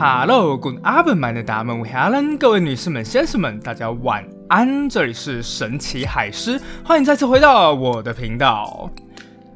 [0.00, 4.88] Hello，Good afternoon，的达们，我 Helen，各位女士们、先生们，大家晚安。
[4.88, 8.90] 这里是神奇海狮，欢迎再次回到我的频道。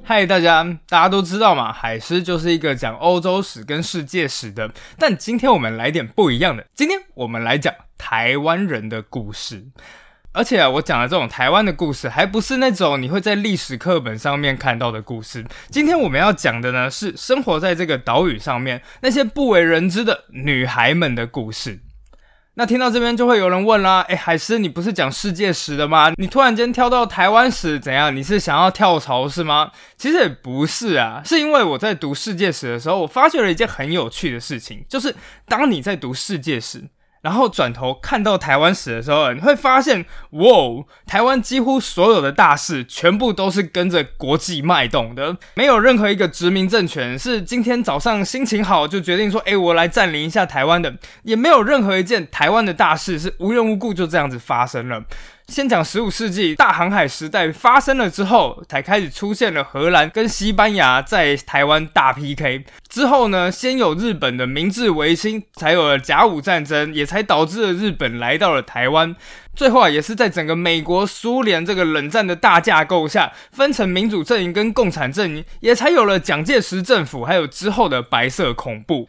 [0.03, 4.71] 嗨，大家，大家都知道嘛，海狮就是一个讲欧洲史跟世界史的。
[4.99, 9.65] 但今天我们来点不一样的，今天我们来讲台湾人的故事。
[10.35, 15.47] 而且啊，我讲的这种台湾的故事，还不是那种你会在历史课本上面看到的故事。
[15.71, 21.79] 今天我们要讲的呢，是生活在这个岛屿上面那些不为人知的女孩们的故事。
[22.57, 26.13] 那听到这边就会有人问啦，哎，海狮，你不是讲世界史的吗？
[26.17, 28.15] 你突然间跳到台湾史，怎样？
[28.15, 29.71] 你是想要跳槽是吗？
[29.97, 35.15] 其实也不是啊，是因为我在读世界史的时候，我发觉了一件很有趣的事情，就是
[35.47, 36.83] 当你在读世界史。
[37.25, 55.03] 然后转头看到台湾史的时候，你会发现，哇，台湾几乎所有的大事全部都是跟着国际脉动的，没有任何一个殖民政权是今天早上心情好就决定说，哎，我来占领一下台湾的，也没有任何一件台湾的大事是无缘无故就这样子发生了。
[55.49, 62.65] 先讲十五世纪大航海时代发生了之后，才开始出现了荷兰跟西班牙在台湾大 PK。
[62.89, 69.15] 之后呢，先有日本的明治维新，才有了甲午战争，也才导致了日本来到了台湾。
[69.55, 79.09] 最后啊，也是在整个美国、苏联这个冷战的大架构下，分成民主阵营跟共产阵营，也才有了蒋介石政府，还有之后的白色恐怖。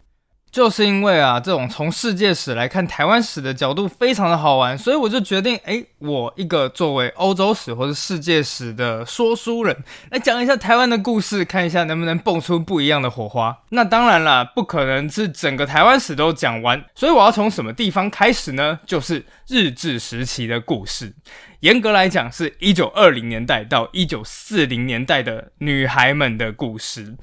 [0.56, 9.76] 就是因为啊，这种从世界史来看台湾史的角度非常的好玩，所以我就决定，哎，我一个作为欧洲史或者世界史的说书人，
[10.12, 13.64] 来讲一下台湾的故事，看一下能不能蹦出不一样的火花。
[13.72, 18.80] 那当然了，不可能是整个台湾史都讲完，所以我要从什么地方开始呢？
[18.86, 21.12] 就是日治时期的故事。
[21.60, 27.18] 严格来讲，是一九二零年代到一九四零年代的女孩们的故事。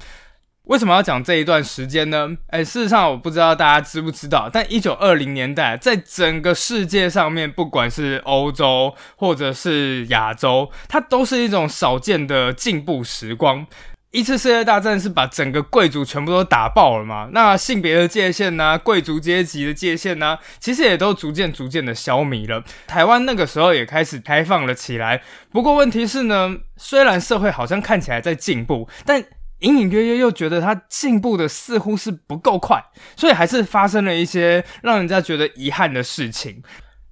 [0.67, 2.29] 为什么要讲这一段时间呢？
[2.47, 13.67] 哎，事实上我不知道大家知不知道，但一九二零年代在整个世界上面，不管是欧洲或者是亚洲，它都是一种少见的进步时光。
[14.11, 17.27] 一次世界大战是把整个贵族全部都打爆了嘛？
[17.33, 18.79] 那性别的界限呢？
[18.79, 20.37] 贵族阶级的界限呢？
[20.59, 22.63] 其实也都逐渐逐渐的消弭了。
[22.87, 25.23] 台湾那个时候也开始开放了起来。
[25.51, 29.25] 不过问题是呢，虽然社会好像看起来在进步，但
[29.63, 32.81] 隐隐约约又觉得他进步的似乎是不够快，
[33.17, 36.61] 所以还是发生了一些让人家觉得遗憾的事情。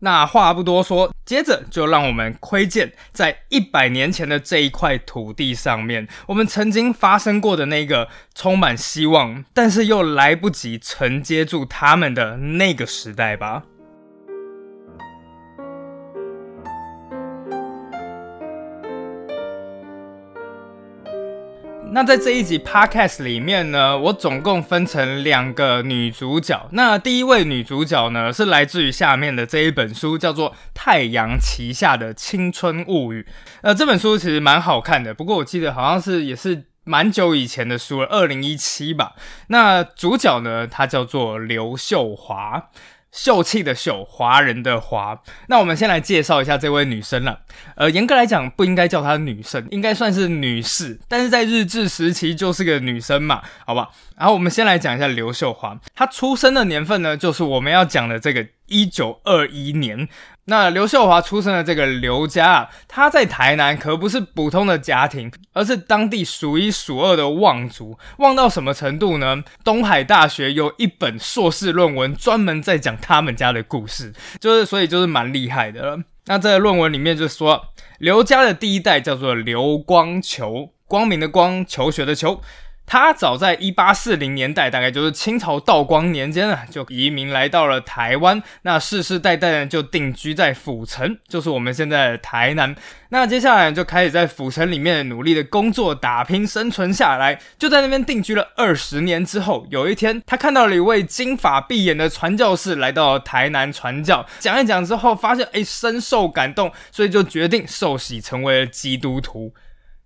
[0.03, 13.63] 那话不多说，接着就让我们窥见在一百年前的这一块土地上面，我们曾经发生过的那个充满希望，但是又来不及承接住他们的那个时代吧。
[21.93, 26.69] 那在这一集 podcast 里面呢，我总共分成两个女主角。
[26.71, 33.23] 那第一位女主角呢，是来自于下面的这一本书，叫做《太阳旗下的青春物语》。
[33.61, 39.15] 呃，这本书其实蛮好看的，不过我记得好像是也是蛮久以前的书了，二零一七吧。
[39.47, 42.69] 那主角呢，她叫做刘秀华。
[43.11, 45.21] 秀气的秀，华人的华。
[45.47, 47.41] 那我们先来介绍一下这位女生了。
[47.75, 50.99] 呃，严格来讲不应该叫她女生，应该算是女士。
[51.07, 53.89] 但是在日治时期就是个女生嘛，好吧。
[54.17, 60.07] 然后我们先来讲一下刘秀华，她出生的年份呢，就是我们要讲的这个一九二一年。
[60.45, 67.97] 那刘秀华出生的这个刘家啊，他在台南可不是普通的家庭，而是当地数一数二的望族。
[68.17, 69.43] 望到什么程度呢？
[69.63, 76.03] 东海大学有一本硕士论文专门在讲他们家的故事，就是所以就是蛮厉害的了。
[76.25, 77.67] 那这个论文里面就说，
[77.99, 82.41] 刘家的第一代叫做刘光求，光明的光，求学的求。
[82.91, 88.43] 他早在一八四零年代，大概就是清朝道光年间啊，就移民来到了台湾。
[88.63, 92.75] 那世世代代呢，就定居在府城，就是我们现在的台南。
[93.07, 97.39] 那接下来就开始在府城里面努力的工作打拼生存下来。
[97.57, 109.53] 就在那边定居了二十年之后，有一天他看到了一位金发碧眼的传教士来到台南传教，讲一讲之后，发现哎深受感动，所以就决定受洗成为了基督徒。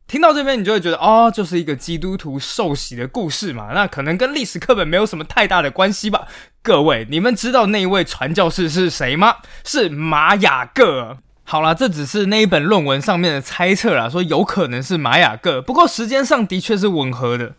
[0.08, 3.72] 听到这边，你就会觉得哦，就是一个基督徒受洗的故事嘛。
[3.74, 6.28] 那可能跟历史课本没有什么太大的关系吧。
[6.62, 9.38] 各位，你们知道那一位传教士是谁吗？
[9.64, 11.18] 是玛雅各。
[11.44, 15.62] 好啦，这只是那一本论文上面的猜测啦，说有可能是玛雅各。
[15.62, 17.54] 不过时间上的确是吻合的。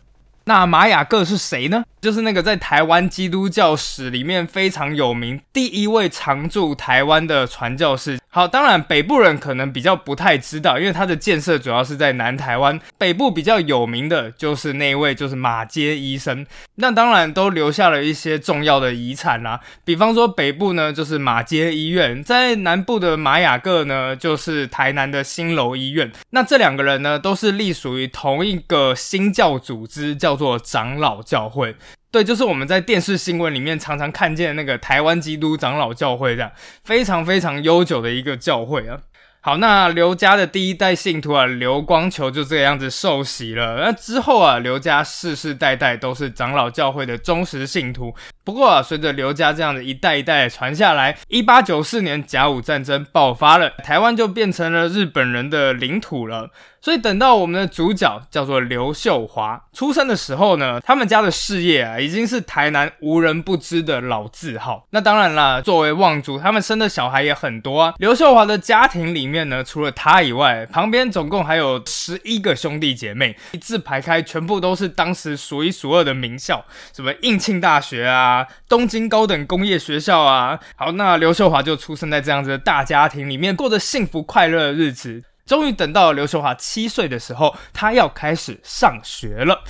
[0.45, 1.83] 那玛雅各是谁呢？
[1.99, 8.17] 就是那个在台湾基督教史里面非常有名第一位常驻台湾的传教士。
[8.37, 12.79] 好，当然北部人可能比较不太知道，因为它的建设主要是在南台湾。
[12.95, 16.45] 北部比较有名的就是那位就是马街医生，
[16.75, 19.59] 那当然都留下了一些重要的遗产啦。
[19.83, 26.11] 比方说北部呢就是马街医院，在南部的马雅各呢就是台南的新楼医院。
[26.29, 31.75] 那这两个人呢都是隶属于同一个新教组织，叫做长老教会。
[32.09, 36.51] 对，就是我们在电视新闻里面常常看见那个台湾基督长老教会，这样
[36.83, 38.99] 非常非常悠久的一个教会啊。
[39.41, 43.77] 好，那刘家的第一代信徒啊，刘光球就这个样子受洗了。
[43.77, 48.13] 那之后啊，刘家世世代代都是长老教会的忠实信徒。
[48.47, 56.49] 不过啊，随着刘家这样的一代一代传下来，一八九四年甲午战争爆发了，台湾就变成了日本人的领土了。
[56.79, 64.87] 所以等到我们的主角叫做刘秀华出生的时候呢，他们家的事业啊已经是台南无人不知的老字号。
[64.91, 67.93] 那当然啦，作为望族，他们生的小孩也很多啊。
[67.97, 76.63] 刘秀华的家庭里面呢，除了他以外，旁边总共还有十一个兄弟姐妹，一字排开，全部都是当时数一数二的名校，
[76.95, 78.36] 什么应庆大学啊、
[78.67, 80.59] 东京高等工业学校啊。
[80.75, 85.23] 好，那刘秀华就出生在这样子的大家庭里面，过着幸福快乐的日子。
[85.45, 89.63] 终于等到刘秀华七岁的时候，他要开始上学了。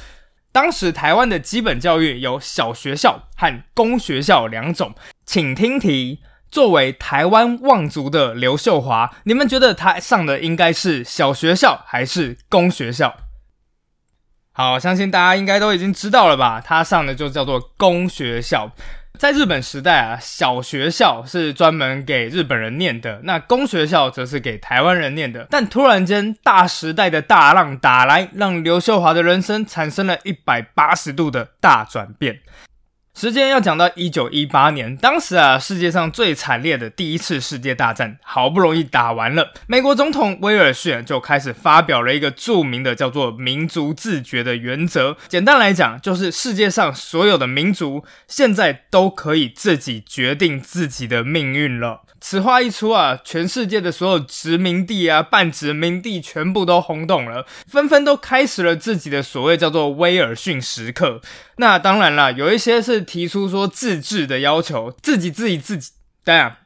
[0.51, 13.15] 当时台湾的基本教育有小学校和公学校两种，请听题：作为台湾望族的刘秀华，你们觉得他上的应该是小学校还是公学校？
[14.57, 16.59] 好，相信大家应该都已经知道了吧？
[16.59, 18.71] 他上的就叫做公学校。
[19.19, 25.45] 在日本时代啊，小学校是专门给日本人念的，那公学校则是给台湾人念的。
[25.51, 32.39] 但突然间，大时代的大浪打来，让刘秀华的人生产生了一百八十度的大转变。
[33.19, 45.17] 时间要讲到一九一八年，当时啊，世界上最惨烈的第一次世界大战好不容易打完了，美国总统威尔逊就开始发表了一个著名的叫做“民族自觉”的原则。
[45.27, 52.03] 简单来讲，就是世界上所有的民族现在都可以自己决定自己的命运了。
[52.29, 61.21] 此话一出啊，全世界的所有殖民地啊、半殖民地全部都轰动了，纷纷都开始了自己的所谓叫做威尔逊时刻。
[61.55, 65.91] 那当然了，有一些是提出说自治的要求，自己自己自己，
[66.25, 66.57] 当然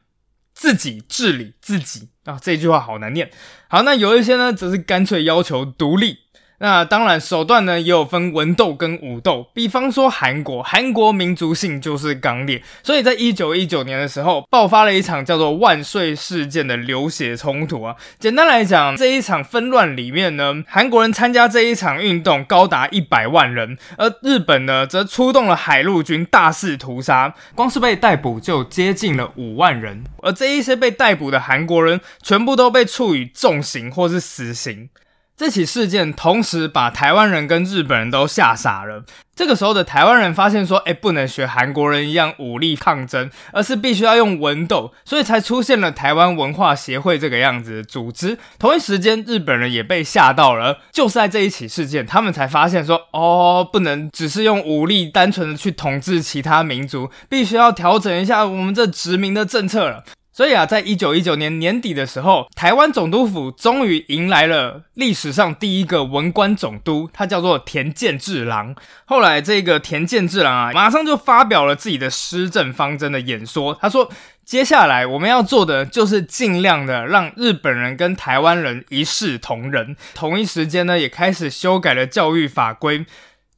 [0.52, 3.30] 自己治理自己啊，这句话好难念。
[3.68, 6.18] 好，那有一些呢，则是干脆要求独立。
[6.62, 9.48] 那当然，手段呢也有分文斗跟武斗。
[9.52, 17.96] 比方说韩国，韩国民族性就是刚烈，所以在一九一九年的时候，爆发了一场叫做万岁事件的流血冲突啊。
[18.20, 30.04] 简单来讲，这一场纷乱里面呢，韩国人参加这一场运动高达一百万人，而日本呢则出动了海陆军大肆屠杀，光是被逮捕就接近了五万人。
[30.22, 34.88] 而这一些被逮捕的韩国人，全部都被处以重刑或是死刑。
[35.36, 39.02] 这起事件同时把台湾人跟日本人都吓傻了。
[39.34, 50.80] 这个时候的台湾人发现说：“哎，不能学韩国人一样武力抗争，而是必须要用文斗，所以才出现了台湾文化协会这个样子的组织。”同一时间，日本人也被吓到了。
[50.92, 68.74] 就是在这一起事件，他们才发现说：“哦，不能只是用武力单纯的去统治其他民族，必须要调整一下我们这殖民的政策了。”所以啊，在一九一九年年底的时候，台湾总督府终于迎来了历史上第一个文官总督，他叫做田健治郎。
[69.04, 73.76] 后来，这个田健治郎啊，马上就发表了自己的施政方针的演说。
[73.78, 74.10] 他说
[74.42, 79.94] ：“接下来我们要做的就是尽量的让日本人跟台湾人一视同仁。
[80.14, 83.04] 同一时间呢，也开始修改了教育法规，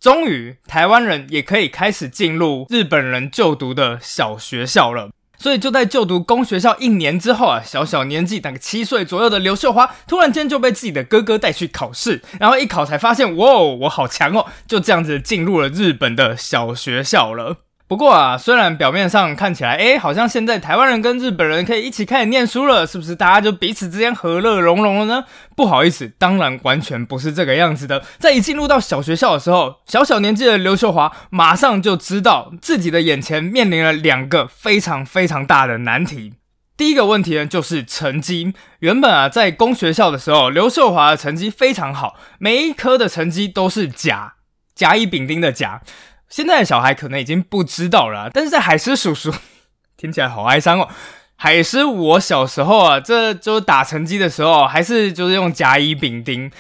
[0.01, 14.47] 终于台湾人也可以开始进入日本人就读的小学校了。”所以就在就读公学校一年之后啊，小小年纪，大概七岁左右的刘秀华，突然间就被自己的哥哥带去考试，然后一考才发现，哇，我好强哦！
[14.67, 17.59] 就这样子进入了日本的小学校了。
[17.87, 23.15] 不过啊，虽然表面上看起来，哎，好像现在台湾人跟日本人可以一起开始念书了，是不是？
[23.15, 25.25] 大家就彼此之间和乐融融了呢？
[25.55, 28.03] 不好意思，当然完全不是这个样子的。
[28.19, 36.33] 在一进入到小学校的时候，小小年纪的刘秀华马上就知道自己的眼前面临了两个非常非常大的难题。
[36.79, 38.55] 第一个问题呢，就是成绩。
[38.81, 44.37] 原本啊，在公学校的时候，刘秀华的成绩非常好，每一科的成绩都是甲，
[44.75, 45.83] 甲乙丙丁的甲。
[46.29, 49.33] 现在的小孩可能已经不知道了，但是在海狮叔叔
[49.97, 50.89] 听起来好哀伤哦。
[51.37, 56.51] 海狮，我小时候啊，这就打成绩的时候，还是就是用甲乙丙丁。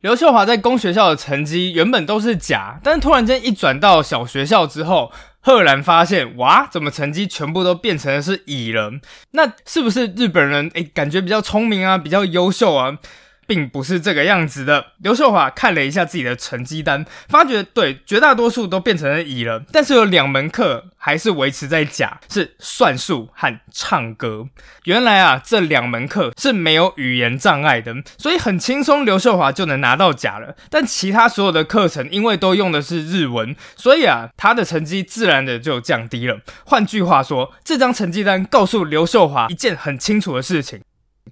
[0.00, 8.92] 刘秀华在公学校的成绩原本都是甲，但是突然间一转到小学校之后，赫然发现，哇，怎么成绩全部都变成了是乙了？
[9.30, 12.98] 那是不是日本人诶感觉比较聪明啊，比较优秀啊？
[13.46, 14.86] 并不是这个样子的。
[14.98, 24.48] 刘秀华看了一下自己的成绩单，发觉对绝大多数都变成了乙了，但是有两门课还是维持在甲，是算术和唱歌。
[24.84, 30.56] 原来啊，这两门课是没有语言障碍的，所以很轻松，刘秀华就能拿到甲了。
[30.70, 36.38] 但其他所有的课程，因为都用的是日文，所以啊，他的成绩自然的就降低了。
[36.64, 40.80] 换句话说，这张成绩单告诉刘秀华一件很清楚的事情。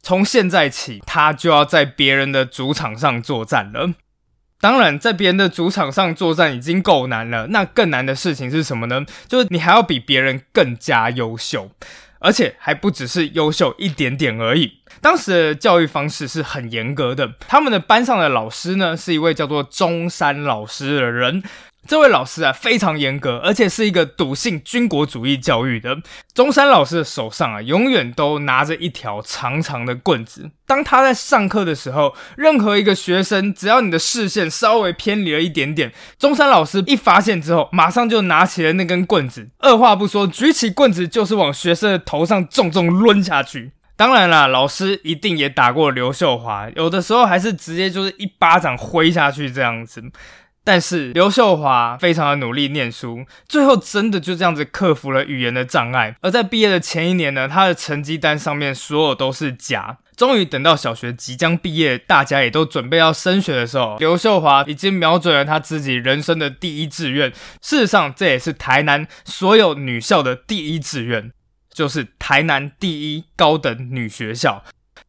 [0.00, 3.94] 从现在起，他就要在别人的主场上作战了。
[4.60, 9.04] 当然，在别人的主场上作战已经够难了，那更难的事情是什么呢？
[9.26, 11.72] 就是你还要比别人更加优秀，
[12.20, 14.74] 而且还不只是优秀一点点而已。
[15.00, 21.42] 当时的教育方式是很严格的，他们的班上的老师呢，是一位叫做中山老师的人。
[21.86, 25.98] 这位老师啊，非常严格，而且是一个笃信军国主义教育的。
[26.32, 30.50] 中山老师的手上啊，永远都拿着一条长长的棍子。
[30.64, 43.72] 当他在上课的时候，任何一个学生，只要你的视线稍微偏离了一点点，中山老师一发现之后，马上就拿起了那根棍子，二话不说，举起棍子就是往学生的头上重重抡下去。
[43.94, 50.02] 当然啦，老师一定也打过刘秀华，有的时候还是直接就是一巴掌挥下去这样子。
[50.64, 56.16] 但是刘秀华非常的努力念书，最后真的就这样子克服了语言的障碍。
[56.20, 59.98] 而在毕业的前一年呢，他的成绩单上面所有都是甲。
[60.14, 67.32] 终于等到小学即将毕业，大家也都准备要升学的时候，刘秀华已经瞄准了他自己人生的第一志愿。
[67.60, 71.32] 事实上，这也是台南所有女校的第一志愿，
[71.72, 74.62] 就是台南第一高等女学校。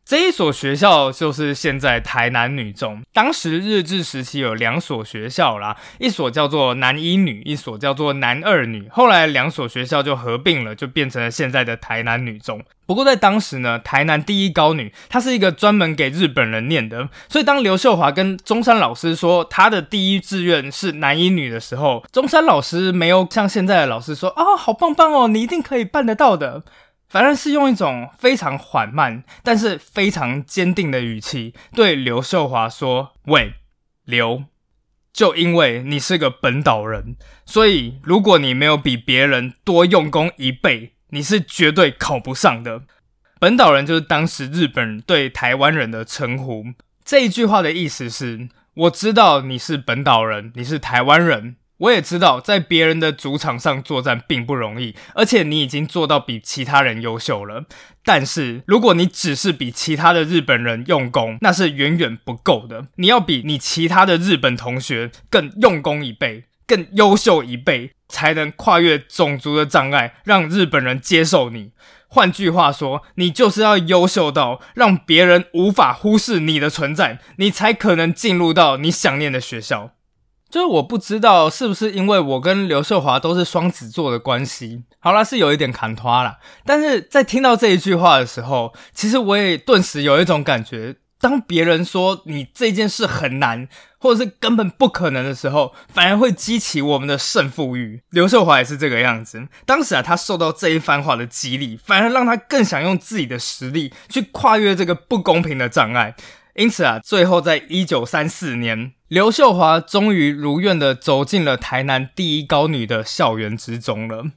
[0.05, 3.01] 这一所学校就是现在台南女中。
[3.13, 8.89] 当时日治时期有两所学校啦，一所叫做男一女，一所叫做男二女。
[8.91, 12.61] 后来两所学校就合并了，就变成了现在的台南女中。
[12.85, 26.63] 不过在当时呢，台南第一高女她是一个专门给日本人念的，所以当刘秀华跟中山老师说她的第一志愿是男一女的时候，中山老师没有像现在的老师说啊，好棒棒哦，你一定可以办得到的。
[27.07, 33.53] 反而是用一种非常缓慢，但是非常坚定的语气对刘秀华说：“喂，
[34.05, 34.45] 刘，
[35.13, 42.83] 就因为你是个本岛人，所以如果你没有比别人多用功一倍，你是绝对考不上的。
[43.39, 46.65] 本岛人就是当时日本人对台湾人的称呼。
[47.05, 57.65] 这一句话的意思是：我知道你是本岛人，你是台湾人。”我也知道，在别人的主场上作战并不容易，而且你已经做到比其他人优秀了。
[58.05, 62.87] 但是，如果你只是比其他的日本人用功，那是远远不够的。
[62.95, 71.71] 你要比你其他的日本同学更用功一倍，更优秀一倍，才能跨越种族的障碍，让日本人接受你。
[72.07, 79.91] 换句话说，你就是要优秀到让别人无法忽视你的存在，你才可能进入到你想念的学校。
[80.53, 86.37] 就是我不知道是不是因为我跟刘秀华都是双子座的关系，好啦，是有一点砍拖啦。
[86.63, 93.67] 但是在听到这一句话的时候，其实我也顿时有一种感觉：当别人说你这件事很难，
[93.97, 98.03] 或者是根本不可能的时候，反而会激起我们的胜负欲。
[98.11, 99.47] 刘秀华也是这个样子。
[99.65, 106.13] 当时啊，他受到这一番话的激励，反而让他更想用自己的实力去跨越这个不公平的障碍。
[106.53, 108.91] 因此啊，最后在一九三四年。
[109.13, 114.31] 刘秀华终于如愿的走进了台南第一高女的校园之中了。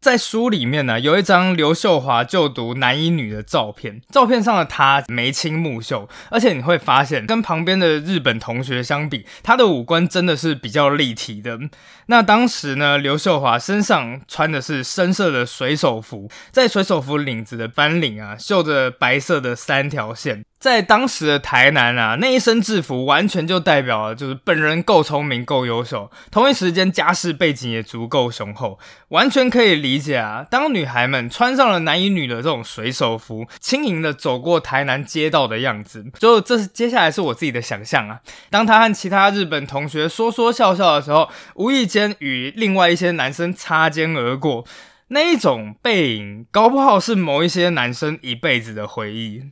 [0.00, 11.58] 在书里面呢，有一张刘秀华就读男一女的照片，照片上的她眉清目秀，而且你会发现，跟旁边的日本同学相比，她的五官真的是比较立体的。
[12.06, 20.46] 那当时呢，刘秀华身上穿的是深色的水手服，在水手服领子的翻领啊，绣着白色的三条线。
[20.60, 30.46] 在当时的台南啊，那一身制服完全就代表了，就是本人够聪明、够优秀，同一时间家世背景也足够雄厚，完全可以理解啊。
[30.50, 38.20] 当女孩们穿上了男一女的这种水手服，轻盈的走过台南街道的样子，就这是接下来是我自己的想象啊。
[38.50, 44.66] 当她和其他日本同学说说笑笑的时候，无意间与另外一些男生擦肩而过，
[45.08, 49.44] 那一种背影，搞不好是某一些男生一辈子的回忆。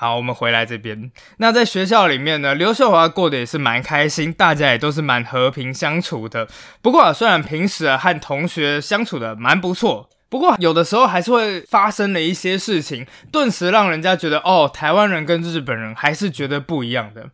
[0.00, 1.12] 好，我们回来这边。
[1.36, 6.48] 那在学校里面呢，刘秀华过得也是蛮开心，大家也都是蛮和平相处的。
[6.80, 17.28] 不过啊，虽然平时啊和同学相处的蛮不错，不过有的时候还是会发生了一些事情，顿时让人家觉得哦，台湾人跟日本人还是觉得不一样的。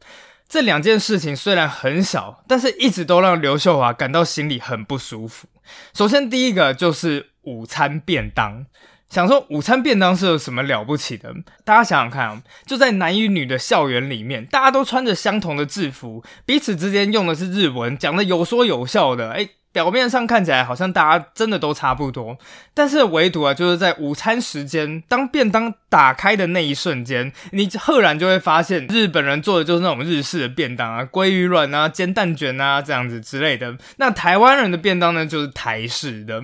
[0.48, 5.46] 这两件事情虽然很小，但是一直都让刘秀华感到心里很不舒服。
[5.94, 8.66] 首先，第一个就是午餐便当。
[9.08, 11.32] 想说午餐便当是有什么了不起的？
[11.64, 22.36] 大家想想看啊，就在男与女的校园里面，大家都穿着相同的制服，彼此之间用的是日文，讲的有说有笑的，哎，表面上看起来好像大家真的都差不多。
[22.74, 33.76] 但是唯独啊，就是在午餐时间，当便当打开的那一瞬间，你赫然就会发现，日本人做的就是那种日式的便当啊，鲑鱼卵啊，煎蛋卷啊，这样子之类的。
[33.98, 36.42] 那台湾人的便当呢，就是台式的。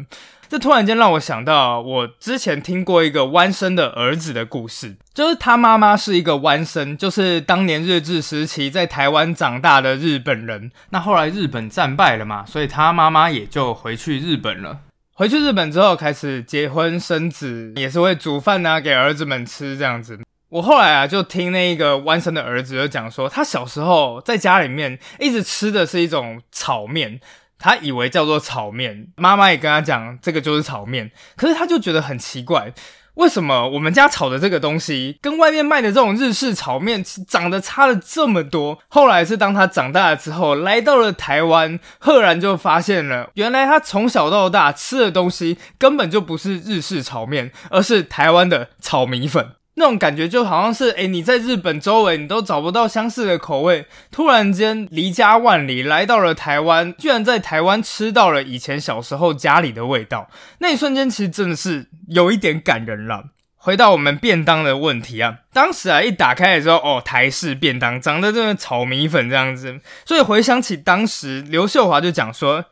[0.52, 10.71] 这突然间让我想到，我之前听过一个弯生的儿子的故事，就是他妈妈是一个弯生，就是当年日治时期在台湾长大的日本人。
[10.90, 14.80] 那后来日本战败了嘛，所以他妈妈也就回去日本了。
[15.14, 20.21] 回去日本之后，开始结婚生子，也是会煮饭啊给儿子们吃这样子。
[20.50, 27.21] 我后来啊，就听那个弯生的儿子就讲说，他小时候在家里面一直吃的是一种炒面。
[27.62, 32.73] 他以为叫做炒面，妈妈也跟他讲这个就是炒面，可是他就觉得很奇怪，
[33.14, 38.81] 为什么我们家炒的这个东西跟外面卖的这种日式炒面长得差了这么多？
[38.88, 49.52] 后来是当他长大了之后，来到了台湾，赫然就发现了，原来他从小到大吃的东西根本就不是日式炒面，而是台湾的炒米粉。
[49.75, 63.31] 那种感觉就好像是，哎，你在日本周围你都找不到相似的口味，突然间离家万里来到了台湾，居然在台湾吃到了以前小时候家里的味道，那一瞬间其实真的是有一点感人了。
[63.57, 72.67] 回到我们便当的问题啊，当时啊一打开的时候，哦，台式便当长得真的炒米粉这样子，所以回想起当时刘秀华就讲说，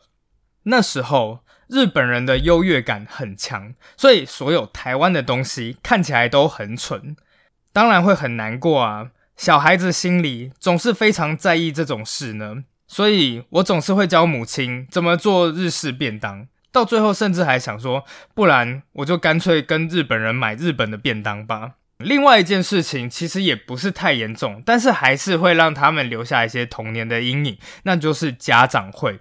[0.63, 1.39] 那时候。
[1.71, 7.15] 日本人的优越感很强，所以所有台湾的东西看起来都很蠢，
[7.71, 9.11] 当然会很难过啊。
[9.37, 18.03] 小孩子心里总是非常在意这种事呢，所以我总是会教母亲怎么做日式便当，到最后甚至还想说，
[18.35, 21.75] 不然我就干脆跟日本人买日本的便当吧。
[21.99, 29.17] 另外一件事情其实也不是太严重，但是还是会让他们留下一些童年的阴影，那就是家长会。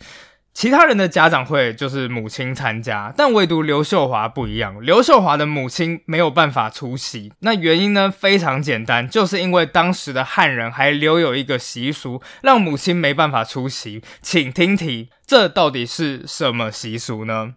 [0.61, 4.79] 其他人的家长会就是母亲参加，但唯独刘秀华不一样。
[4.83, 14.03] 刘秀华的母亲没有办法出席，那原因呢非常简单，就是因为当时的汉人还留有一个习俗，让母亲没办法出席。
[14.21, 17.55] 请听题，这到底是什么习俗呢？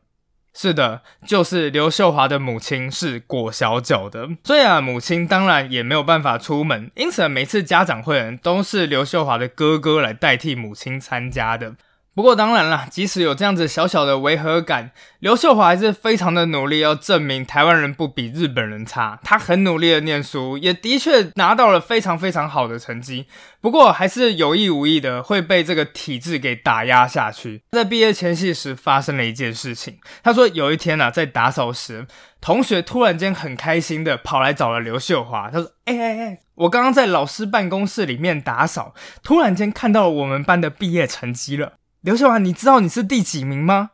[0.54, 6.90] 是的，就是刘秀华的母亲是裹小脚的，所以啊，母亲当然也没有办法出门。
[6.96, 11.76] 因此，每次家长会人都是刘秀华的哥哥来代替母亲参加的。
[12.16, 19.20] 不过当然了，即使有这样子小小的违和感，刘秀华还是非常的努力，要证明台湾人不比日本人差。
[19.24, 23.26] 他很努力的念书，也的确拿到了非常非常好的成绩。
[23.60, 27.64] 不过还是有意无意的会被这个体制给打压下去。
[27.72, 32.06] 在毕业前夕时发生了一件事情，他说有一天呢，在打扫时，
[32.40, 41.74] 同学突然间很开心的跑来找了刘秀华，他说：“哎哎哎，我刚刚在老师办公室里面打扫，突然间看到了我们班的毕业成绩了。”
[42.04, 43.92] 刘秀华，你知道你是第几名吗？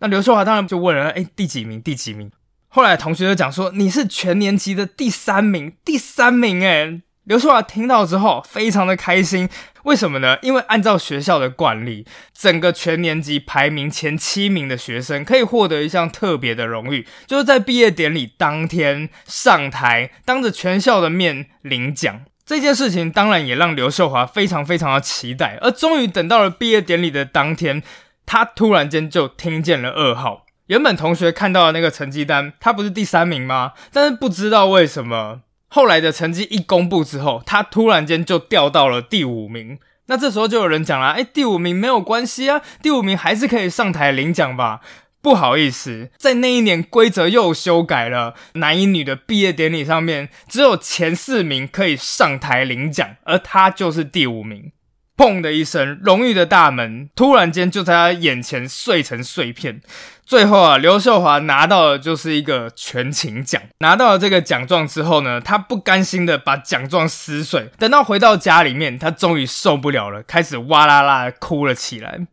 [0.00, 1.80] 那刘秀华当然就问了，哎，第几名？
[1.80, 2.28] 第几名？
[2.66, 6.64] 后来同学就讲说，你是全年级的第三名，第三名。
[6.64, 9.48] 哎，刘秀华听到之后非常的开心，
[9.84, 10.36] 为什么呢？
[10.42, 12.04] 因为按照学校的惯例，
[12.36, 22.22] 整个全年级排名前七名的学生可以获得一项特别的荣誉，就是在毕业典礼当天上台，当着全校的面领奖。
[22.52, 27.82] 这件事情当然也让刘秀华非常非常的期待，而终于等到了毕业典礼的当天，
[28.26, 30.44] 他突然间就听见了噩耗。
[30.66, 33.72] 原本同学看到的那个成绩单，他不是第三名吗？
[33.90, 39.78] 但是不知道为什么，后来的成绩一公布之后，他突然间就掉到了第五名。
[40.06, 44.80] 那这时候就有人讲了：“哎，第五名没有关系啊，第五名还是可以上台领奖吧。”
[45.22, 54.72] 不好意思，在那一年规则又修改了，男一女的毕业典礼上面只有前四名可以上台领奖，而他就是第五名。
[55.14, 59.80] 砰的一声，荣誉的大门突然间就在他眼前碎成碎片。
[60.24, 63.62] 最后啊，刘秀华拿到的就是一个全勤奖。
[63.80, 67.68] 拿到了这个奖状之后呢，他不甘心的把奖状撕碎。
[67.78, 72.26] 等到回到家里面，他终于受不了了，开始哇啦啦哭了起来。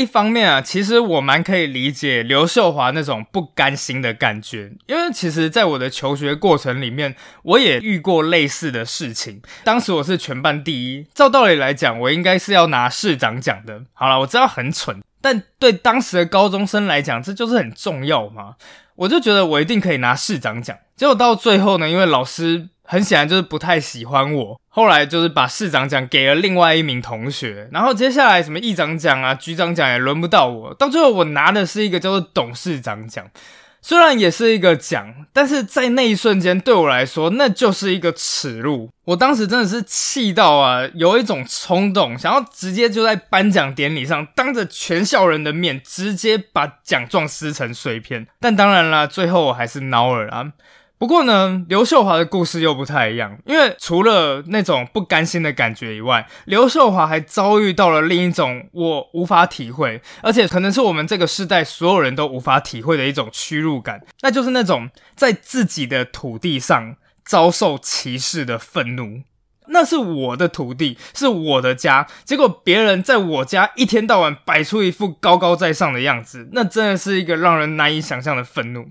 [0.00, 9.42] 一方面啊，其实我蛮可以理解刘秀华那种不甘心的感觉，因为其实在我的求学过程里面，我也遇过类似的事情。
[9.62, 13.82] 当时我是全班第一，照道理来讲，我应该是要拿市长奖的。
[13.92, 18.54] 好了，我知道很蠢，但对当时的高中生来讲，这就是很重要嘛。
[18.96, 20.74] 我就觉得我一定可以拿市长奖。
[20.96, 22.70] 结果到最后呢，因为老师。
[22.90, 24.60] 很显然就是不太喜欢我。
[24.68, 33.24] 后来就是把市长奖给了另外一名同学，然后接下来什么议长奖啊、局长奖也轮不到我，到最后我拿的是一个叫做董事长奖。
[33.82, 38.90] 虽然也是一个奖，但是在那一瞬间对我来说，那就是一个耻辱。
[39.06, 48.26] 我当时真的是气到啊，有一种冲动，想要直接就在颁奖典礼上，当着全校人的面，直接把奖状撕成碎片。
[48.38, 50.52] 但当然啦，最后我还是孬了啊。
[51.00, 69.22] 不过呢，刘秀华的故事又不太一样，因为除了那种不甘心的感觉以外，刘秀华还遭遇到了另一种我无法体会，而且可能是我们这个世代所有人都无法体会的一种屈辱感，那就是那种在自己的土地上遭受歧视的愤怒。
[69.68, 78.90] 那是我的土地，是我的家，结果别人在我家一天到晚摆出一副高高在上的样子，那真的是一个让人难以想象的愤怒。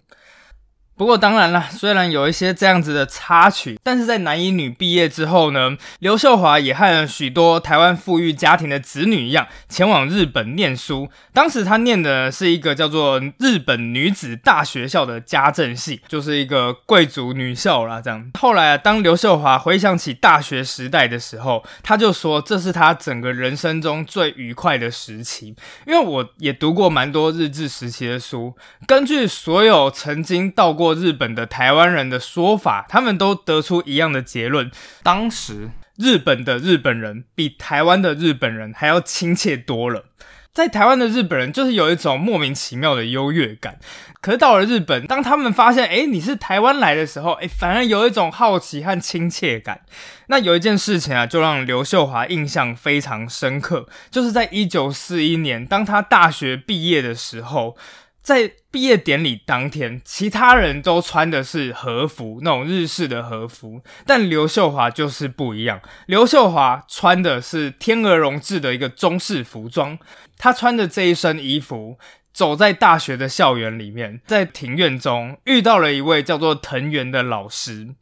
[0.99, 11.07] 不过当然了，虽然有一些这样子的插曲，但是在男一女毕业之后呢，刘秀华也和许多台湾富裕家庭的子女一样，前往日本念书。
[11.31, 18.01] 当时他念的是一个叫做日本女子大学校的家政系，就是一个贵族女校啦。
[18.01, 25.55] 这样，后来啊，当刘秀华回想起大学时代的时候，他就说这是他整个人生中最愉快的时期。
[25.87, 28.53] 因为我也读过蛮多日治时期的书，
[28.85, 30.88] 根据所有曾经到过。
[30.93, 34.71] 日本的台湾人的说法，他们都得出一样的结论：
[35.03, 40.05] 当时日本的日本人比台湾的日本人还要亲切多了。
[40.51, 43.77] 在台湾的日本人就是有一种莫名其妙的优越感，
[44.19, 49.81] 可是到了日本，当他们发现哎你是台湾来的时候，哎反而有一种好奇和亲切感。
[50.27, 57.77] 那有一件事情啊，就让刘秀华印象非常深刻，就是在一九四一年，当他大学毕业的时候。
[58.21, 65.81] 在毕业典礼当天，其他人都穿的是和服，那种日式的和服，但刘秀华就是不一样。
[66.05, 69.97] 刘秀华穿的是天鹅绒制的一个中式服装，
[70.37, 71.97] 他穿的这一身衣服，
[72.31, 77.95] 走在大学的校园里面，在庭院中遇到了一位叫做藤原的老师。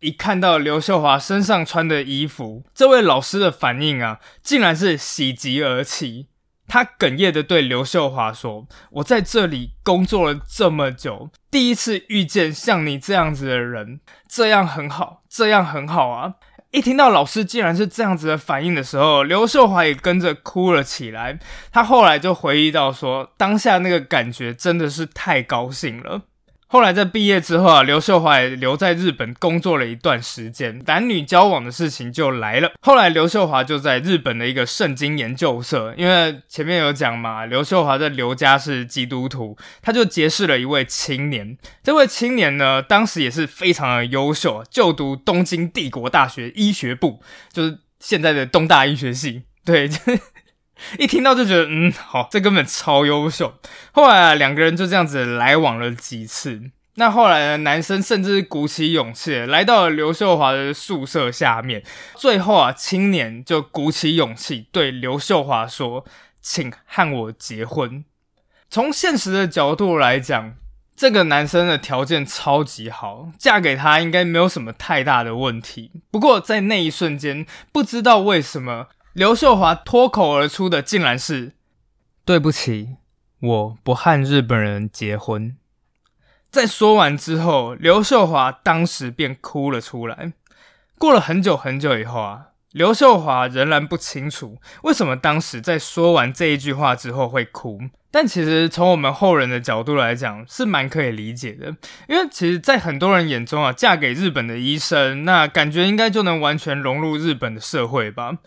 [0.00, 6.26] 一看到刘秀华身上穿的衣服，这位老师的反应啊，竟然是喜极而泣。
[6.72, 16.36] 他哽咽的对刘秀华说：“我在这里工作了这么久，第一次遇见像你这样子的人，这样很好，这样很好啊！”
[16.72, 21.38] 一听到老师竟然是这样子的反应的时候，刘秀华也跟着哭了起来。
[21.70, 26.22] 他后来就回忆到说：“当下那个感觉真的是太高兴了。”
[26.72, 32.72] 后来在毕业之后啊，刘秀华也留在日本工作了一段时间，男女交往的事情就来了。
[32.80, 41.58] 后来刘秀华就在日本的一个圣经研究社，因为前面有讲嘛，刘秀华在刘家是基督徒，他就结识了一位青年。
[41.82, 47.20] 这位青年呢，当时也是非常的优秀，就读东京帝国大学医学部，
[47.52, 49.42] 就是现在的东大医学系。
[49.62, 49.90] 对。
[50.98, 53.54] 一听到就觉得，嗯，好，这根本超优秀。
[53.92, 56.70] 后来啊，两个人就这样子来往了几次。
[56.96, 61.82] 那后来呢，男生甚至鼓起勇气来到了刘秀华的宿舍下面。
[62.14, 66.04] 最后啊，青年就鼓起勇气对刘秀华说
[66.42, 68.04] ：“请和我结婚。”
[68.68, 70.54] 从现实的角度来讲，
[70.94, 75.92] 这个男生的条件超级好，嫁给他应该没有什么太大的问题。
[76.10, 78.88] 不过在那一瞬间，不知道为什么。
[79.12, 81.52] 刘秀华脱口而出的竟然是
[82.24, 82.96] ：“对不起，
[83.40, 85.54] 我不和日本人结婚。”
[86.50, 90.32] 在说完之后，刘秀华当时便哭了出来。
[90.96, 97.80] 过了很久很久以后啊，刘秀华仍然不清楚为什么当时在说完这一句话之后会哭。
[98.10, 101.66] 但其实从我们后人的角度来讲，是蛮可以理解的，
[102.08, 108.38] 因为其实，在很多人眼中啊，嫁给日本的医生，那感觉应该就能完全融入日本的社会吧。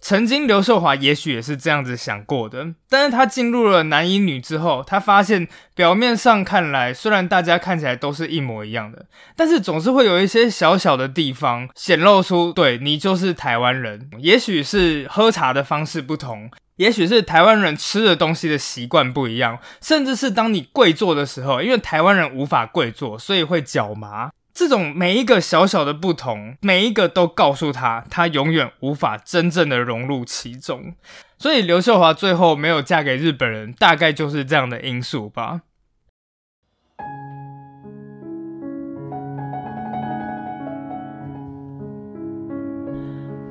[0.00, 14.10] 曾经刘秀华也许也是这样子想过的，但是他进入了男一女之后，他发现表面上看来，虽然大家看起来都是一模一样的，但是总是会有一些小小的地方显露出，对你就是台湾人。
[14.18, 24.30] 也许是喝茶的方式不同，也许是台湾人吃的东西的习惯不一样，甚至是当你跪坐的时候，因为台湾人无法跪坐，所以会脚麻。
[24.52, 30.94] 这种每一个小小的不同，每一个都告诉他，他永远无法真正的融入其中。
[31.38, 35.62] 所以刘秀华最后没有嫁给日本人，大概就是这样的因素吧。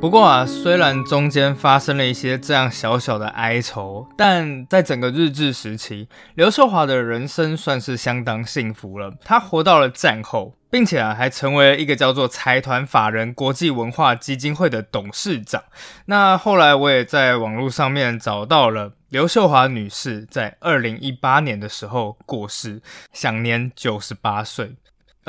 [0.02, 9.14] 不过啊，虽然中间发生了一些这样小小的哀愁，但在整个日治时期，刘秀华的人生算是相当幸福了。
[9.26, 15.64] 他活到了战后，并且啊，还成为了一个叫做财团法人国际文化基金会的董事长。
[16.06, 22.82] 那后来我也在网络上面找到了刘秀华女士在二零一八年的时候过世，
[23.12, 24.78] 享年九十八岁。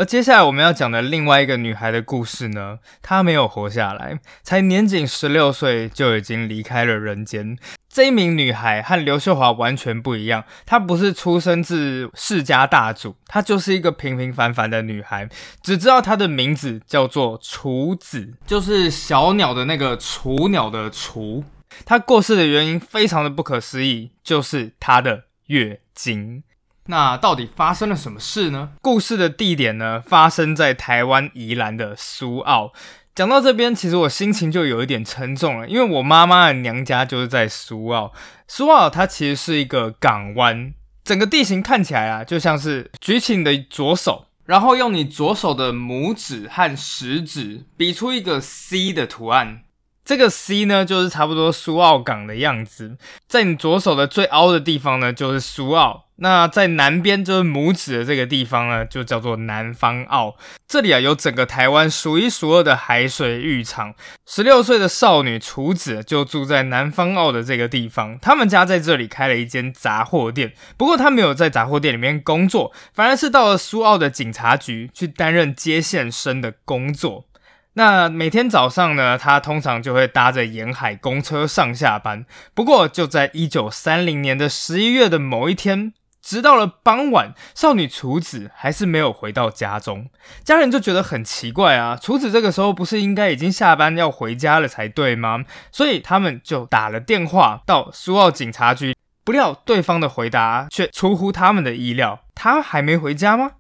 [0.01, 7.59] 而接下来我们要讲的另外一个女孩的故事呢，她没有活下来，才年仅十六岁就已经离开了人间。
[7.87, 15.29] 这一名女孩和刘秀华完全不一样，她不是出生自世家大族，她就是一个平平凡凡的女孩。
[15.63, 21.45] 只知道她的名字叫做雏子，就是小鸟的那个雏鸟的雏。
[21.85, 26.43] 她过世的原因非常的不可思议，就是她的月经。
[26.91, 28.71] 那到底发生了什么事呢？
[28.83, 32.73] 故事的地点呢，发生在台湾宜兰的苏澳。
[33.15, 38.13] 讲到这边，其实我心情就有一点沉重了，因为我妈妈的娘家就是在苏澳。
[38.49, 40.75] 苏澳它其实是一个港湾，
[41.05, 49.63] 整个地形看起来啊，就像是举起你的左手，然后用你左手的拇指和食指比出一个 C 的图案。
[50.05, 52.97] 这个 C 呢，就是差不多苏澳港的样子。
[53.29, 56.07] 在你左手的最凹的地方呢，就是苏澳。
[56.23, 60.37] 那在南边就是拇指的这个地方呢，就叫做南方澳。
[60.69, 63.95] 这里啊有整个台湾数一数二的海水浴场。
[64.27, 70.53] 十六岁的少女楚子就住在南方澳的这个地方，他们家在这里开了一间杂货店。
[70.77, 77.25] 不过她没有在杂货店里面工作，反而是到了苏澳的警察局去担任接线生的工作。
[77.73, 82.27] 那每天早上呢，她通常就会搭着沿海公车上下班。
[82.53, 85.95] 不过就在一九三零年的十一月的某一天。
[86.23, 90.11] 直到了傍晚，少女楚子还是没有回到家中，
[90.45, 91.97] 家人就觉得很奇怪啊。
[91.97, 95.45] 楚子这个时候不是应该已经下班要回家了才对吗？
[95.73, 103.53] 所以他们就打了电话到苏澳警察局，不料对方的回答却出乎他们的意料，他还没回家吗？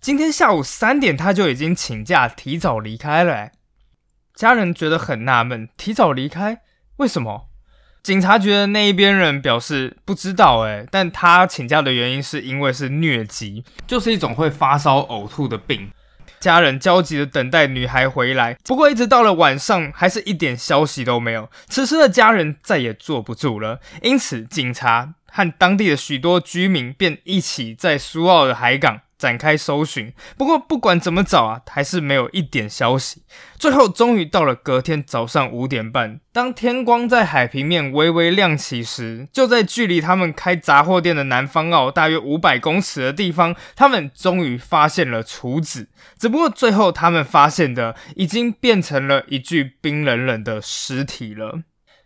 [0.00, 3.50] 今天下午三点他就已经请假提早离开了。
[4.34, 6.62] 家人觉得很纳闷，提早离开
[6.96, 7.51] 为什么？
[8.02, 15.88] 警察局的那一边人表示不知道，诶，但他请假的原因是因为是疟疾，就是一种会发烧呕吐的病。
[16.40, 21.48] 家人焦急的等待女孩回来，不过一直到了晚上，还是一点消息都没有。
[21.68, 29.02] 此时的家人再也坐不住了，因此警察和当地的许多居民便一起在苏澳的海港。
[29.22, 33.22] 展开搜寻，不过不管怎么找啊，还是没有一点消息。
[33.56, 45.88] 最后终于到了隔天早上五点半，当天光在海平面微微亮起时，就在距离他们开杂货店的南方澳大约五百公尺的地方，他们终于发现了厨子。
[46.18, 51.60] 只不过最后他们发现的已经变成了一具冰冷冷的尸体了。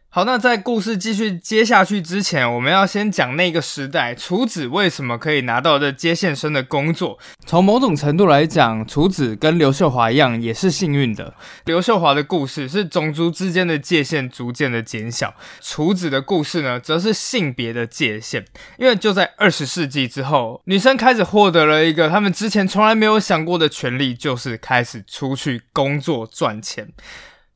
[0.09, 7.19] 好，那在故事继续接下去之前，我们要先讲那个时代，楚子为什么可以拿到这接线生的工作。
[7.45, 11.35] 从某种程度来讲，楚子跟刘秀华一样，也是幸运的。
[11.67, 18.47] 刘秀华的故事是种族之间的界限逐渐的减小，楚子的故事呢，则是性别的界限。
[18.79, 26.89] 因为就在二十世纪之后，女生开始获得了一个他们之前从来没有想过的权利，就是开始出去工作赚钱。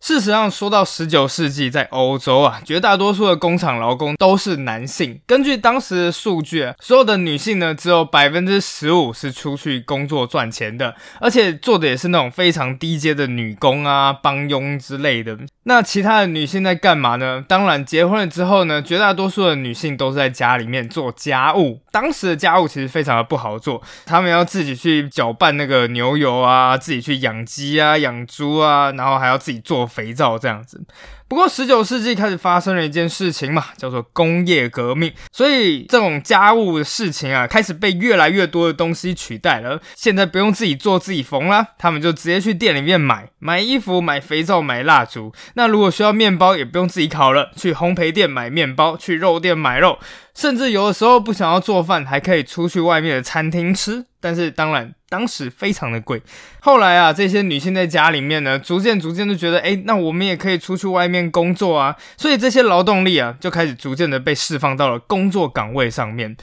[0.00, 5.20] 事实上，说到十九世纪，在欧洲啊，绝大多数的工厂劳工都是男性。
[5.26, 15.38] 根据当时的数据啊，所有的女性呢，只有百分之十五是出去工作赚钱的，而且做的也是那种非常低阶的女工啊、帮佣之类的。
[15.64, 17.44] 那其他的女性在干嘛呢？
[17.46, 21.82] 当然，结婚了之后呢，绝大多数的女性都是在家里面做家务。
[21.92, 29.89] 当时的家务其实非常的不好做，她们要自己去搅拌那个牛油啊，自己去养鸡啊、养猪啊，然后还要自己做。
[29.90, 30.80] 肥皂这样子，
[31.26, 39.80] 不过十九世纪开始发生了一件事情嘛，叫做工业革命，所以这种家务的事情啊，开始被越来越多的东西取代了。
[39.96, 45.32] 现在不用自己做自己缝啦，他们就直接去店里面买买衣服、买肥皂、买蜡烛。
[45.54, 49.98] 那如果需要面包，也不用自己烤了，去烘焙店买面包，去肉店买肉。
[50.32, 54.06] 甚至有的时候不想要做饭，还可以出去外面的餐厅吃。
[54.22, 56.22] 但是当然，当时非常的贵。
[56.60, 61.96] 后来啊，这些女性在家里面呢，逐渐逐渐都觉得，哎，那我们也可以出去外面工作啊。
[62.16, 66.34] 所以这些劳动力啊，就开始逐渐的被释放到了工作岗位上面。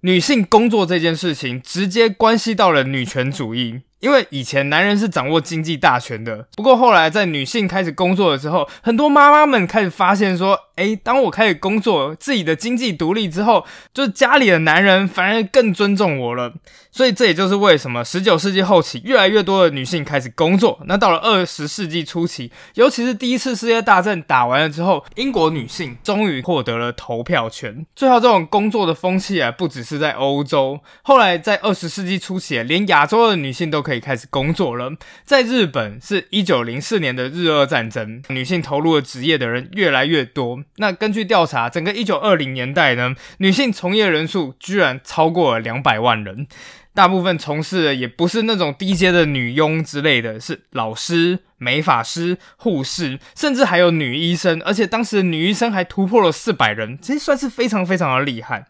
[0.00, 3.80] 女性工作这件事情，直接关系到了女权主义。
[4.00, 16.52] 因为以前男人是掌握经济大权的，不过后来在女性开始工作了之后，很多妈妈们开始发现说，诶，当我开始工作，自己的经济独立之后，就是家里的男人反而更尊重我了。
[16.92, 20.78] 所以这也就是为什么十九世纪后期越来越多的女性开始工作。
[20.84, 27.84] 那到了二十世纪初期，尤其是第一次世界大战打完了之后，英国女性终于获得了投票权。
[27.96, 34.92] 最后，这种工作的风气啊，不只是在欧洲，后来在二十世纪初期，连亚洲的女性都可以开始工作了。
[35.24, 40.64] 在日本，是一九零四年的日俄战争，女性投入了职业的人越来越多。
[40.78, 46.48] 那根据调查，整个一九二零年代呢，女性从业人数居然超过了两百万人。
[46.94, 54.62] 大部分从事的也不是那种低阶的女佣之类的，是老师、美发师、护士，甚至还有女医生。
[54.64, 58.66] 而且当时的女医生还突破了四百人，其实算是非常非常的厉害。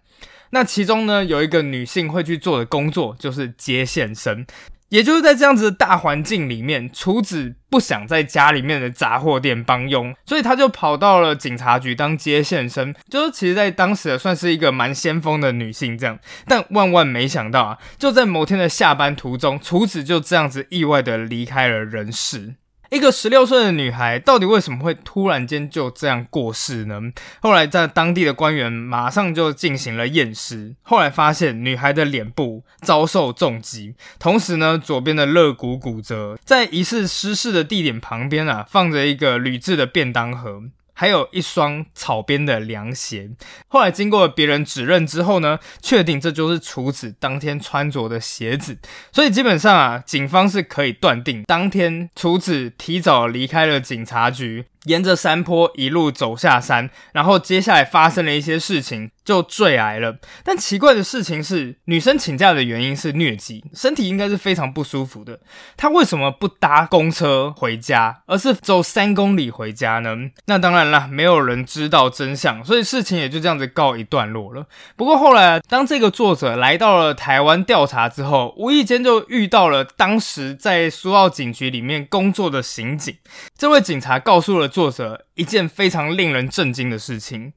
[0.51, 4.47] 那其中呢，有一个女性会去做的工作就是接线生。
[4.95, 12.95] 也就是在这样子的大环境里面，厨子不想在家里面的杂货店帮佣，所以他就跑到了警察局当接线生。
[13.11, 16.21] 就是其实，在当时算是一个蛮先锋的女性这样。
[16.47, 22.55] 但万万没想到啊，就在某天的下班途中，厨子就这样子意外的离开了人世。
[22.91, 27.01] 一个十六岁的女孩，到底为什么会突然间就这样过世呢？
[27.41, 40.63] 后来在当地的官员马上就进行了验尸，后来发现女孩的脸部遭受重击，同时呢，左边的肋骨骨折，在疑似失事的地点旁边啊，放着一个铝制的便当盒。
[40.95, 43.31] 还有一双草编的凉鞋，
[43.69, 48.79] 后来经过别人指认之后呢，确定这就是厨子当天穿着的鞋子，
[49.13, 54.67] 所以基本上啊，警方是可以断定当天厨子提早离开了警察局。
[54.85, 60.19] 沿着山坡一路走下山，然后接下来发生了一些事情，就坠崖了。
[60.45, 65.41] 但奇怪的事情是，女生请假的原因是疟疾，身体应该是非常不舒服的。
[65.77, 70.15] 她为什么不搭公车回家，而是走三公里回家呢？
[70.47, 74.67] 那当然了，没有人知道真相，所以事情也就这样子告一段落了。
[74.97, 83.17] 不过后来，当这个作者来到了台湾调查之后，无意间就遇到了当时在苏澳警局里面工作的刑警。
[83.57, 84.69] 这位警察告诉了。
[84.75, 87.53] 作者一件非常令人震惊的事情，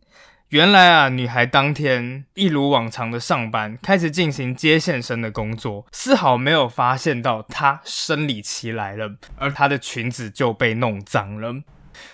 [0.50, 11.56] 原来啊，女孩当天一如往常的上班，开始进行接线生的工作，丝毫没有发现到她生理期来了，而她的裙子就被弄脏了。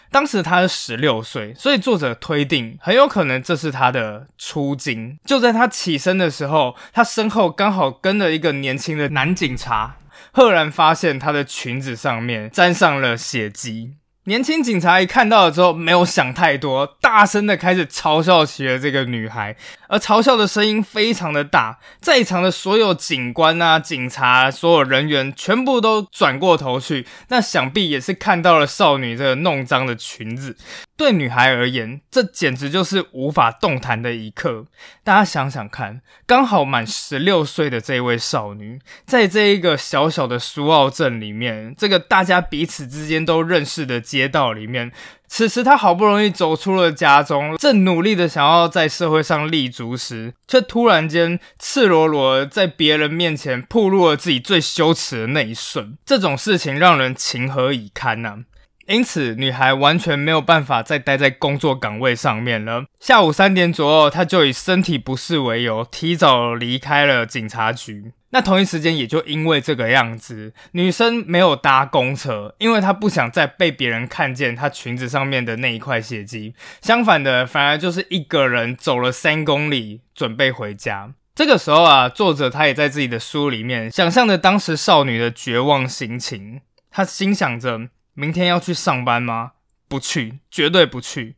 [0.09, 5.19] 当时她是十六岁，所以作者推定很有可能这是她的初经。
[5.25, 9.97] 就在她起身的时候，她身后刚好跟了一个年轻的男警察，
[10.31, 13.95] 赫然发现她的裙子上面沾上了血迹。
[14.25, 19.53] 年轻警察一看到了之后，没有想太多，大声的开始嘲笑起了这个女孩，
[19.89, 30.55] 而嘲笑的声音非常的大，在场的所有警官啊、警察、所有人员全部都转过头去，那想必也是看到了少女这个弄脏的裙子。
[31.03, 34.67] 对女孩而言，这简直就是无法动弹的一刻。
[35.03, 44.93] 大家想想看，刚好满十六岁的这位少女，在这一个小小的苏澳镇里面，这个大家彼此之间都认识的街道里面，
[45.27, 55.97] 此时她好不容易走出了家中，正努力的想要在社会上立足时，却突然间赤裸裸在别人面前暴露了自己最羞耻的那一瞬。
[56.05, 58.45] 这种事情让人情何以堪呢？
[58.85, 62.85] 因此，女孩完全没有办法再待在工作岗位上面了。
[62.99, 68.11] 下午三点左右，她就以身体不适为由，提早离开了警察局。
[68.31, 76.53] 那同一时间，也就因为这个样子，女生没有搭公车，因为她不想再被别人看见她裙子上面的那一块血迹。
[76.81, 81.13] 相反的，反而就是一个人走了三公里，准备回家。
[81.35, 86.59] 这个时候啊，作者他也在自己的书里面想象着当时少女的绝望心情，
[86.91, 87.87] 他心想着。
[88.13, 89.53] 明天要去上班吗？
[89.87, 91.35] 不去，绝对不去。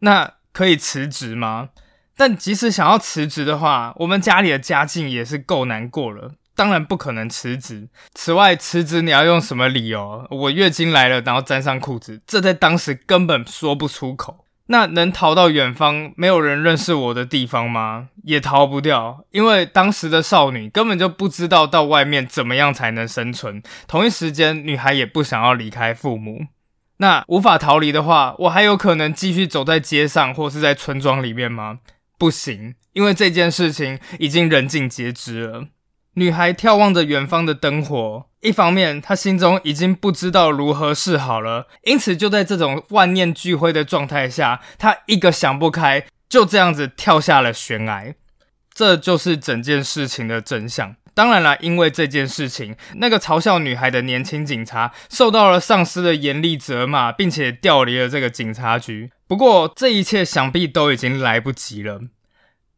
[0.00, 1.70] 那可以辞职吗？
[2.16, 7.88] 但即使想要辞职的话，我们家里的家境也是够难过了，当然不可能辞职。
[8.14, 10.26] 此外，辞职你要用什么理由？
[10.30, 14.44] 我月经来了，然后沾上裤子，这在当时根本说不出口。
[14.72, 18.10] 那能逃到远方没有人认识我的地方吗？
[18.22, 23.60] 也逃不掉，因为当时的少女根本就不知道到外面怎么样才能生存。
[23.88, 26.46] 同一时间，女孩也不想要离开父母。
[26.98, 31.80] 那无法逃离的话，我还有可能继续走在街上或是在村庄里面吗？
[32.16, 35.66] 不行，因为这件事情已经人尽皆知了。
[36.14, 48.14] 女孩眺望着远方的灯火，一方面她心中已经不知道如何是好了，因此就在这种万念俱灰的状态下，她一个想不开，就这样子跳下了悬崖。
[48.74, 50.96] 这就是整件事情的真相。
[51.12, 59.10] 当然了，因为这件事情，那个嘲笑女孩的年轻警察受到了上司的严厉责骂，并且调离了这个警察局。
[59.26, 62.00] 不过，这一切想必都已经来不及了。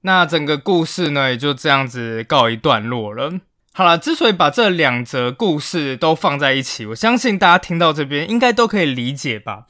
[0.03, 3.33] 那整个故事呢，也就这样子告一段落了。
[3.73, 9.65] 好了，之所以把这两则故事都放在一起，我相信大家听到这边应该都可以理解吧。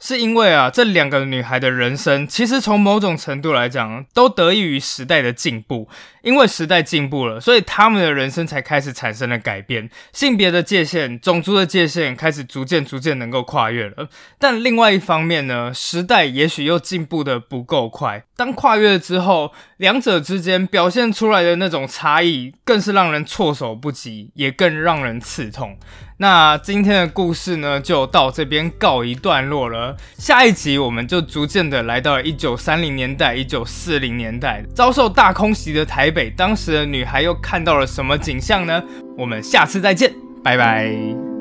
[0.00, 5.88] 是因为啊，这两个女孩的人生，其实从某种程度来讲，都得益于时代的进步。
[6.22, 14.08] 因为时代进步了，所以她们的人生才开始产生了改变，性别的界限、种族的界限开始逐渐、逐渐能够跨越了。
[14.38, 18.24] 但另外一方面呢，时代也许又进步的不够快。
[18.36, 25.76] 当跨越之后，两者之间表现出来的那种差异，更是让人措手不及，也更让人刺痛。
[26.18, 29.96] 那今天的故事呢，就到这边告一段落了。
[30.16, 38.82] 下一集我们就逐渐的来到了一九三零年代、一九四零年代，遭受大空袭的台北，当时的女孩又看到了什么景象呢？
[39.18, 41.33] 我们下次再见，拜拜。